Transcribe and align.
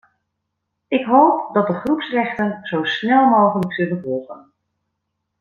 Ik 0.87 1.05
hoop 1.05 1.53
dat 1.53 1.67
de 1.67 1.73
groepsrechten 1.73 2.59
zo 2.63 2.83
snel 2.83 3.25
mogelijk 3.29 3.73
zullen 3.73 4.01
volgen. 4.01 4.51